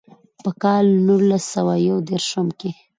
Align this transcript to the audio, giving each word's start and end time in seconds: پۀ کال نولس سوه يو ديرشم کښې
پۀ 0.43 0.51
کال 0.61 0.85
نولس 1.05 1.43
سوه 1.53 1.73
يو 1.87 1.97
ديرشم 2.07 2.47
کښې 2.59 2.71